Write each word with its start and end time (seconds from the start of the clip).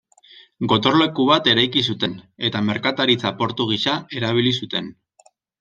Gotorleku 0.71 1.25
bat 1.31 1.49
eraiki 1.51 1.83
zuten, 1.93 2.17
eta 2.51 2.63
merkataritza-portu 2.71 3.71
gisa 3.75 3.97
erabili 4.21 4.59
zuten. 4.65 4.91